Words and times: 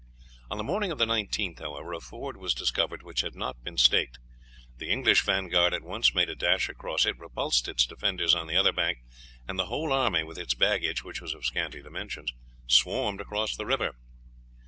On 0.49 0.57
the 0.57 0.63
morning 0.63 0.91
of 0.91 0.97
the 0.97 1.05
19th, 1.05 1.59
however, 1.59 1.93
a 1.93 1.99
ford 1.99 2.35
was 2.35 2.55
discovered 2.55 3.03
which 3.03 3.21
had 3.21 3.35
not 3.35 3.63
been 3.63 3.77
staked. 3.77 4.17
The 4.77 4.89
English 4.89 5.21
vanguard 5.21 5.75
at 5.75 5.83
once 5.83 6.15
made 6.15 6.27
a 6.27 6.35
dash 6.35 6.69
across 6.69 7.05
it, 7.05 7.19
repulsed 7.19 7.67
its 7.67 7.85
defenders 7.85 8.33
on 8.33 8.47
the 8.47 8.57
other 8.57 8.71
bank, 8.73 8.97
and 9.47 9.59
the 9.59 9.67
whole 9.67 9.93
army 9.93 10.23
with 10.23 10.39
its 10.39 10.55
baggage, 10.55 11.03
which 11.03 11.21
was 11.21 11.35
of 11.35 11.45
scanty 11.45 11.83
dimensions, 11.83 12.33
swarmed 12.65 13.21
across 13.21 13.55
the 13.55 13.67
river. 13.67 13.93